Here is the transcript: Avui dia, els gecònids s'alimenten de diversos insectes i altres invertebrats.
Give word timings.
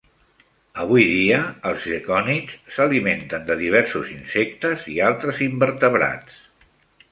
Avui 0.83 1.03
dia, 1.09 1.41
els 1.71 1.85
gecònids 1.91 2.57
s'alimenten 2.77 3.45
de 3.51 3.59
diversos 3.61 4.11
insectes 4.17 4.89
i 4.97 5.01
altres 5.11 5.45
invertebrats. 5.51 6.45